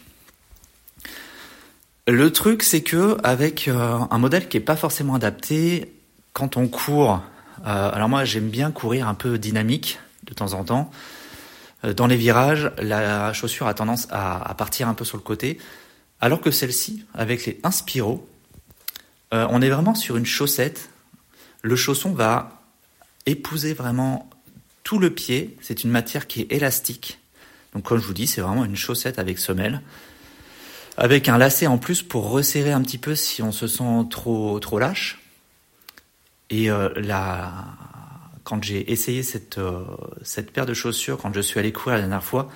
Le 2.09 2.33
truc, 2.33 2.63
c'est 2.63 2.83
que 2.83 3.19
avec 3.23 3.69
un 3.69 4.19
modèle 4.19 4.49
qui 4.49 4.57
est 4.57 4.61
pas 4.61 4.77
forcément 4.77 5.15
adapté, 5.15 5.93
quand 6.33 6.57
on 6.57 6.67
court 6.69 7.13
euh, 7.13 7.19
alors 7.65 8.09
moi, 8.09 8.25
j'aime 8.25 8.49
bien 8.49 8.71
courir 8.71 9.09
un 9.09 9.15
peu 9.15 9.39
dynamique 9.39 9.99
de 10.25 10.35
temps 10.35 10.55
en 10.55 10.65
temps. 10.65 10.91
Euh, 11.85 11.93
dans 11.93 12.07
les 12.07 12.17
virages, 12.17 12.71
la 12.79 13.33
chaussure 13.33 13.67
a 13.67 13.75
tendance 13.75 14.09
à, 14.11 14.55
partir 14.57 14.89
un 14.89 14.95
peu 14.95 15.05
sur 15.05 15.17
le 15.17 15.23
côté, 15.23 15.59
alors 16.21 16.41
que 16.41 16.51
celle-ci, 16.51 17.05
avec 17.15 17.47
les 17.47 17.61
Inspiro, 17.63 18.27
euh, 19.33 19.47
on 19.51 19.61
est 19.63 19.69
vraiment 19.69 19.95
sur 19.95 20.17
une 20.17 20.27
chaussette. 20.27 20.91
Le 21.63 21.77
chausson 21.77 22.13
va 22.13 22.63
épouser 23.27 23.75
vraiment 23.75 24.29
tout 24.83 24.99
le 24.99 25.11
pied. 25.11 25.57
C'est 25.61 25.85
une 25.85 25.91
matière 25.91 26.27
qui 26.27 26.43
est 26.43 26.53
élastique. 26.53 27.19
Donc 27.75 27.85
comme 27.85 28.01
je 28.01 28.07
vous 28.07 28.15
dis, 28.15 28.27
c'est 28.27 28.41
vraiment 28.41 28.65
une 28.65 28.77
chaussette 28.77 29.19
avec 29.19 29.39
semelle. 29.39 29.81
Avec 30.97 31.29
un 31.29 31.39
lacet 31.39 31.67
en 31.67 31.79
plus 31.79 32.03
pour 32.03 32.31
resserrer 32.31 32.71
un 32.71 32.83
petit 32.83 32.99
peu 32.99 33.17
si 33.17 33.43
on 33.43 33.51
se 33.51 33.67
sent 33.67 34.07
trop 34.11 34.79
lâche. 34.79 35.24
Et 36.51 36.71
euh, 36.71 36.89
quand 38.45 38.63
j'ai 38.63 38.93
essayé 38.93 39.23
cette, 39.23 39.59
euh, 39.59 39.85
cette 40.23 40.53
paire 40.53 40.67
de 40.67 40.75
chaussures, 40.75 41.19
quand 41.19 41.35
je 41.35 41.41
suis 41.41 41.59
allé 41.59 41.73
courir 41.73 41.97
la 41.97 42.03
dernière 42.03 42.25
fois, 42.25 42.49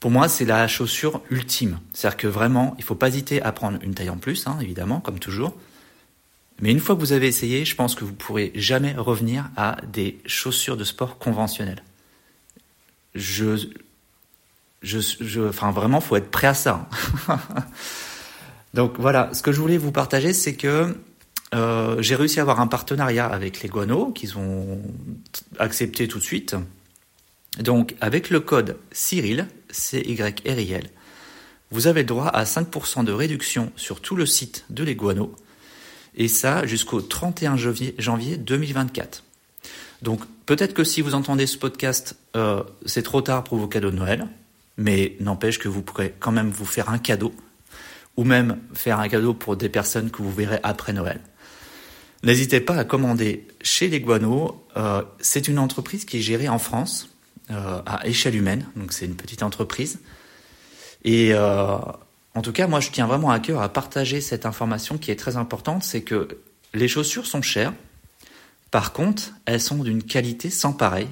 pour 0.00 0.10
moi, 0.10 0.28
c'est 0.28 0.44
la 0.44 0.68
chaussure 0.68 1.20
ultime. 1.30 1.80
C'est-à-dire 1.92 2.16
que 2.16 2.28
vraiment, 2.28 2.74
il 2.78 2.84
faut 2.84 2.94
pas 2.94 3.08
hésiter 3.08 3.42
à 3.42 3.50
prendre 3.52 3.78
une 3.82 3.94
taille 3.94 4.10
en 4.10 4.16
plus, 4.16 4.46
hein, 4.46 4.56
évidemment, 4.60 5.00
comme 5.00 5.18
toujours. 5.18 5.54
Mais 6.60 6.70
une 6.70 6.80
fois 6.80 6.94
que 6.94 7.00
vous 7.00 7.12
avez 7.12 7.26
essayé, 7.26 7.64
je 7.64 7.74
pense 7.74 7.94
que 7.94 8.04
vous 8.04 8.12
pourrez 8.12 8.52
jamais 8.54 8.94
revenir 8.94 9.50
à 9.56 9.76
des 9.92 10.20
chaussures 10.26 10.76
de 10.76 10.84
sport 10.84 11.18
conventionnelles. 11.18 11.82
Je, 13.14 13.56
je, 14.82 14.98
je, 15.00 15.48
enfin 15.48 15.72
vraiment, 15.72 16.00
faut 16.00 16.16
être 16.16 16.30
prêt 16.30 16.46
à 16.46 16.54
ça. 16.54 16.88
Donc 18.74 18.94
voilà, 18.98 19.30
ce 19.32 19.42
que 19.42 19.50
je 19.50 19.60
voulais 19.60 19.78
vous 19.78 19.92
partager, 19.92 20.32
c'est 20.32 20.54
que 20.54 20.96
euh, 21.54 21.96
j'ai 22.00 22.14
réussi 22.14 22.40
à 22.40 22.42
avoir 22.42 22.60
un 22.60 22.66
partenariat 22.66 23.26
avec 23.26 23.62
les 23.62 23.68
Guano 23.68 24.12
qu'ils 24.12 24.36
ont 24.36 24.82
accepté 25.58 26.08
tout 26.08 26.18
de 26.18 26.24
suite. 26.24 26.56
Donc, 27.58 27.94
avec 28.00 28.30
le 28.30 28.40
code 28.40 28.76
Cyril, 28.92 29.46
C-Y-R-I-L, 29.70 30.90
vous 31.70 31.86
avez 31.86 32.02
le 32.02 32.06
droit 32.06 32.26
à 32.26 32.44
5% 32.44 33.04
de 33.04 33.12
réduction 33.12 33.72
sur 33.76 34.00
tout 34.00 34.16
le 34.16 34.26
site 34.26 34.64
de 34.70 34.84
les 34.84 34.94
Guano, 34.94 35.34
et 36.14 36.28
ça 36.28 36.66
jusqu'au 36.66 37.00
31 37.00 37.56
janvier 37.56 38.36
2024. 38.36 39.24
Donc, 40.02 40.20
peut-être 40.46 40.74
que 40.74 40.84
si 40.84 41.00
vous 41.00 41.14
entendez 41.14 41.46
ce 41.46 41.58
podcast, 41.58 42.16
euh, 42.36 42.62
c'est 42.86 43.02
trop 43.02 43.22
tard 43.22 43.44
pour 43.44 43.58
vos 43.58 43.66
cadeaux 43.66 43.90
de 43.90 43.96
Noël, 43.96 44.28
mais 44.76 45.16
n'empêche 45.20 45.58
que 45.58 45.68
vous 45.68 45.82
pourrez 45.82 46.14
quand 46.20 46.32
même 46.32 46.50
vous 46.50 46.64
faire 46.64 46.90
un 46.90 46.98
cadeau, 46.98 47.34
ou 48.16 48.24
même 48.24 48.58
faire 48.74 49.00
un 49.00 49.08
cadeau 49.08 49.34
pour 49.34 49.56
des 49.56 49.68
personnes 49.68 50.10
que 50.10 50.22
vous 50.22 50.32
verrez 50.32 50.60
après 50.62 50.92
Noël. 50.92 51.20
N'hésitez 52.24 52.60
pas 52.60 52.74
à 52.74 52.84
commander 52.84 53.46
chez 53.62 53.88
les 53.88 54.00
Guano. 54.00 54.64
Euh, 54.76 55.02
c'est 55.20 55.48
une 55.48 55.58
entreprise 55.58 56.04
qui 56.04 56.18
est 56.18 56.20
gérée 56.20 56.48
en 56.48 56.58
France 56.58 57.10
euh, 57.50 57.80
à 57.86 58.06
échelle 58.06 58.34
humaine, 58.34 58.66
donc 58.76 58.92
c'est 58.92 59.06
une 59.06 59.14
petite 59.14 59.42
entreprise. 59.42 60.00
Et 61.04 61.32
euh, 61.32 61.78
en 62.34 62.42
tout 62.42 62.52
cas, 62.52 62.66
moi, 62.66 62.80
je 62.80 62.90
tiens 62.90 63.06
vraiment 63.06 63.30
à 63.30 63.38
cœur 63.38 63.62
à 63.62 63.72
partager 63.72 64.20
cette 64.20 64.46
information 64.46 64.98
qui 64.98 65.10
est 65.10 65.16
très 65.16 65.36
importante, 65.36 65.84
c'est 65.84 66.02
que 66.02 66.28
les 66.74 66.88
chaussures 66.88 67.26
sont 67.26 67.42
chères. 67.42 67.72
Par 68.70 68.92
contre, 68.92 69.32
elles 69.46 69.60
sont 69.60 69.82
d'une 69.82 70.02
qualité 70.02 70.50
sans 70.50 70.72
pareil. 70.72 71.08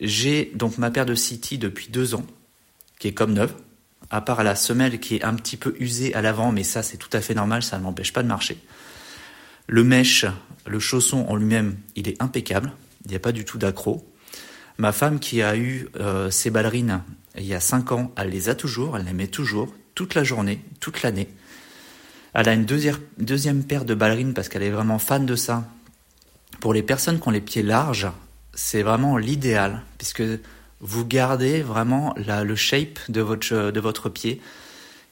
J'ai 0.00 0.52
donc 0.54 0.76
ma 0.78 0.90
paire 0.90 1.06
de 1.06 1.14
City 1.14 1.58
depuis 1.58 1.88
deux 1.88 2.14
ans, 2.14 2.26
qui 2.98 3.08
est 3.08 3.14
comme 3.14 3.32
neuve, 3.32 3.54
à 4.10 4.20
part 4.20 4.44
la 4.44 4.54
semelle 4.54 5.00
qui 5.00 5.16
est 5.16 5.24
un 5.24 5.34
petit 5.34 5.56
peu 5.56 5.74
usée 5.80 6.14
à 6.14 6.20
l'avant, 6.20 6.52
mais 6.52 6.62
ça 6.62 6.82
c'est 6.82 6.98
tout 6.98 7.10
à 7.12 7.20
fait 7.20 7.34
normal, 7.34 7.62
ça 7.62 7.78
ne 7.78 7.82
m'empêche 7.82 8.12
pas 8.12 8.22
de 8.22 8.28
marcher. 8.28 8.58
Le 9.66 9.84
mèche, 9.84 10.26
le 10.66 10.78
chausson 10.78 11.26
en 11.28 11.36
lui-même, 11.36 11.76
il 11.94 12.08
est 12.08 12.20
impeccable. 12.22 12.72
Il 13.04 13.10
n'y 13.10 13.16
a 13.16 13.20
pas 13.20 13.32
du 13.32 13.44
tout 13.44 13.58
d'accro. 13.58 14.12
Ma 14.78 14.92
femme 14.92 15.20
qui 15.20 15.42
a 15.42 15.56
eu 15.56 15.88
euh, 15.98 16.30
ses 16.30 16.50
ballerines 16.50 17.02
il 17.38 17.44
y 17.44 17.54
a 17.54 17.60
5 17.60 17.92
ans, 17.92 18.12
elle 18.16 18.30
les 18.30 18.48
a 18.48 18.54
toujours, 18.54 18.96
elle 18.96 19.04
les 19.04 19.12
met 19.12 19.26
toujours, 19.26 19.72
toute 19.94 20.14
la 20.14 20.24
journée, 20.24 20.64
toute 20.80 21.02
l'année. 21.02 21.28
Elle 22.34 22.48
a 22.48 22.54
une 22.54 22.64
deuxième, 22.64 23.64
paire 23.64 23.84
de 23.84 23.94
ballerines 23.94 24.34
parce 24.34 24.48
qu'elle 24.48 24.62
est 24.62 24.70
vraiment 24.70 24.98
fan 24.98 25.26
de 25.26 25.36
ça. 25.36 25.64
Pour 26.60 26.74
les 26.74 26.82
personnes 26.82 27.20
qui 27.20 27.28
ont 27.28 27.32
les 27.32 27.40
pieds 27.40 27.62
larges, 27.62 28.08
c'est 28.54 28.82
vraiment 28.82 29.16
l'idéal 29.16 29.82
puisque 29.98 30.22
vous 30.80 31.06
gardez 31.06 31.62
vraiment 31.62 32.14
le 32.16 32.56
shape 32.56 32.98
de 33.08 33.20
votre, 33.20 33.70
de 33.70 33.80
votre 33.80 34.08
pied 34.08 34.40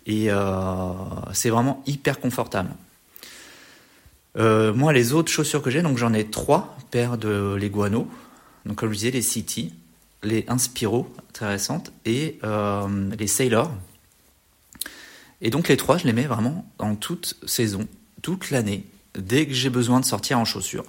et 0.07 0.31
euh, 0.31 0.93
c'est 1.33 1.51
vraiment 1.51 1.83
hyper 1.87 2.21
confortable. 2.21 2.71
Euh, 4.37 4.73
moi, 4.75 4.93
les 4.93 5.13
autres 5.13 5.31
chaussures 5.31 5.63
que 5.63 5.71
j'ai, 5.71 5.83
donc 5.83 5.99
j'en 5.99 6.13
ai 6.13 6.25
trois 6.25 6.77
paires 6.91 7.19
de 7.19 7.55
Leguano. 7.55 8.09
Donc, 8.67 8.77
comme 8.77 8.91
je 8.91 8.99
disais, 8.99 9.11
les 9.11 9.23
City, 9.23 9.75
les 10.23 10.45
Inspiro, 10.49 11.09
très 11.33 11.47
récentes, 11.47 11.93
et 12.05 12.39
euh, 12.45 13.11
les 13.19 13.27
Sailor. 13.27 13.71
Et 15.41 15.51
donc 15.51 15.69
les 15.69 15.77
trois, 15.77 15.99
je 15.99 16.07
les 16.07 16.13
mets 16.13 16.25
vraiment 16.25 16.65
en 16.79 16.95
toute 16.95 17.37
saison, 17.47 17.87
toute 18.23 18.51
l'année, 18.51 18.87
dès 19.19 19.47
que 19.47 19.53
j'ai 19.53 19.69
besoin 19.69 20.01
de 20.01 20.05
sortir 20.05 20.39
en 20.39 20.45
chaussures. 20.45 20.87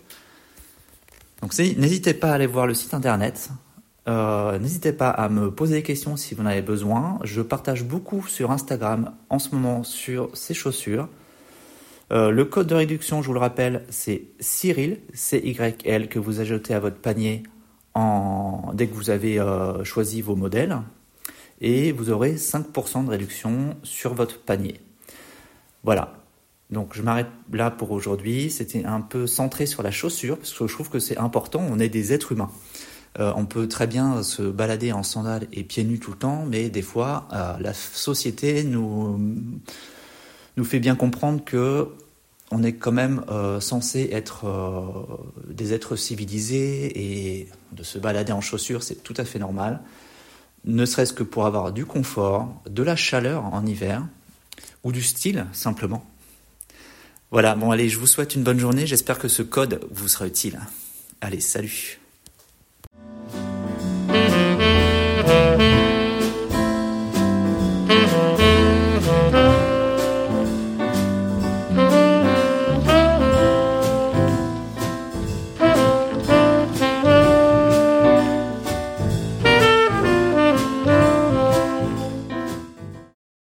Donc 1.42 1.58
n'hésitez 1.58 2.14
pas 2.14 2.32
à 2.32 2.36
aller 2.36 2.48
voir 2.48 2.66
le 2.66 2.74
site 2.74 2.94
internet. 2.94 3.50
Euh, 4.08 4.58
n'hésitez 4.60 4.94
pas 4.94 5.10
à 5.10 5.30
me 5.30 5.52
poser 5.52 5.76
des 5.76 5.84
questions 5.84 6.16
si 6.16 6.36
vous 6.36 6.44
en 6.44 6.46
avez 6.46 6.62
besoin. 6.62 7.20
Je 7.24 7.42
partage 7.42 7.84
beaucoup 7.84 8.26
sur 8.28 8.52
Instagram 8.52 9.12
en 9.30 9.40
ce 9.40 9.54
moment 9.54 9.84
sur 9.84 10.30
ces 10.34 10.54
chaussures. 10.54 11.10
Euh, 12.12 12.30
le 12.30 12.46
code 12.46 12.68
de 12.68 12.76
réduction, 12.76 13.22
je 13.22 13.28
vous 13.28 13.34
le 13.34 13.40
rappelle, 13.40 13.84
c'est 13.90 14.24
Cyril, 14.40 15.00
C-Y-L, 15.14 16.08
que 16.08 16.20
vous 16.20 16.40
ajoutez 16.40 16.74
à 16.74 16.80
votre 16.80 16.98
panier 16.98 17.44
dès 18.74 18.88
que 18.88 18.94
vous 18.94 19.10
avez 19.10 19.40
euh, 19.40 19.84
choisi 19.86 20.22
vos 20.22 20.36
modèles. 20.36 20.78
Et 21.62 21.94
vous 21.94 22.10
aurez 22.10 22.36
5% 22.36 23.06
de 23.06 23.10
réduction 23.10 23.78
sur 23.84 24.14
votre 24.14 24.40
panier. 24.40 24.82
Voilà. 25.84 26.14
Donc 26.72 26.94
je 26.94 27.02
m'arrête 27.02 27.30
là 27.54 27.72
pour 27.72 27.92
aujourd'hui. 27.92 28.52
C'était 28.52 28.84
un 28.84 29.00
peu 29.00 29.28
centré 29.28 29.66
sur 29.66 29.82
la 29.82 29.92
chaussure, 29.92 30.38
parce 30.38 30.54
que 30.54 30.68
je 30.68 30.74
trouve 30.74 30.90
que 30.90 31.00
c'est 31.00 31.18
important. 31.18 31.66
On 31.72 31.80
est 31.80 31.90
des 31.90 32.12
êtres 32.12 32.34
humains. 32.34 32.52
Euh, 33.20 33.32
on 33.38 33.46
peut 33.46 33.70
très 33.70 33.88
bien 33.88 34.22
se 34.24 34.42
balader 34.42 34.92
en 34.92 35.04
sandales 35.04 35.48
et 35.54 35.64
pieds 35.64 35.86
nus 35.86 36.00
tout 36.00 36.12
le 36.12 36.18
temps, 36.18 36.46
mais 36.46 36.70
des 36.70 36.82
fois, 36.82 37.30
la 37.32 37.74
société 37.74 38.64
nous 38.66 39.18
nous 40.58 40.64
fait 40.64 40.80
bien 40.80 40.96
comprendre 40.96 41.44
que 41.44 41.90
on 42.52 42.64
est 42.64 42.74
quand 42.74 42.92
même 42.92 43.24
euh, 43.30 43.60
censé 43.60 44.10
être 44.12 44.46
euh, 44.46 45.52
des 45.52 45.74
êtres 45.74 45.96
civilisés 45.96 46.92
et 46.96 47.50
de 47.72 47.84
se 47.84 47.98
balader 47.98 48.32
en 48.32 48.42
chaussures, 48.42 48.84
c'est 48.84 49.04
tout 49.04 49.16
à 49.18 49.26
fait 49.26 49.40
normal. 49.40 49.82
Ne 50.64 50.86
serait-ce 50.86 51.14
que 51.14 51.24
pour 51.24 51.46
avoir 51.46 51.72
du 51.72 51.86
confort, 51.86 52.62
de 52.70 52.84
la 52.84 52.96
chaleur 52.96 53.46
en 53.46 53.66
hiver 53.66 54.08
ou 54.84 54.92
du 54.92 55.02
style 55.02 55.48
simplement. 55.54 56.06
Voilà, 57.32 57.56
bon 57.56 57.72
allez, 57.72 57.90
je 57.90 57.98
vous 57.98 58.08
souhaite 58.08 58.36
une 58.36 58.44
bonne 58.44 58.60
journée, 58.60 58.86
j'espère 58.86 59.18
que 59.18 59.28
ce 59.28 59.42
code 59.42 59.82
vous 59.92 60.08
sera 60.08 60.28
utile. 60.28 60.60
Allez, 61.22 61.42
salut 61.42 62.00